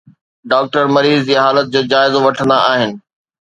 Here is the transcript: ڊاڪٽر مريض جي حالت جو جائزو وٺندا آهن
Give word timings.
ڊاڪٽر 0.51 0.83
مريض 0.95 1.19
جي 1.27 1.35
حالت 1.43 1.65
جو 1.73 1.81
جائزو 1.91 2.19
وٺندا 2.25 2.57
آهن 2.71 2.89